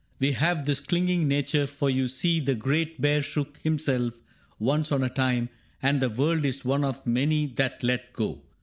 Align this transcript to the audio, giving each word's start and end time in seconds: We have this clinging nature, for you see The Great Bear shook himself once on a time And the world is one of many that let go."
We 0.17 0.31
have 0.31 0.65
this 0.65 0.79
clinging 0.79 1.27
nature, 1.27 1.67
for 1.67 1.87
you 1.87 2.07
see 2.07 2.39
The 2.39 2.55
Great 2.55 2.99
Bear 2.99 3.21
shook 3.21 3.59
himself 3.61 4.15
once 4.57 4.91
on 4.91 5.03
a 5.03 5.09
time 5.09 5.49
And 5.79 6.01
the 6.01 6.09
world 6.09 6.43
is 6.43 6.65
one 6.65 6.83
of 6.83 7.05
many 7.05 7.45
that 7.45 7.83
let 7.83 8.11
go." 8.11 8.41